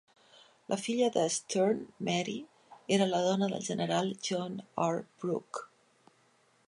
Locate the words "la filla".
0.71-1.09